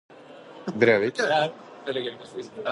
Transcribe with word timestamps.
Brevik 0.79 1.21